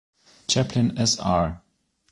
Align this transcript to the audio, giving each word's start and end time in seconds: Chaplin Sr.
Chaplin 0.47 0.97
Sr. 0.97 1.61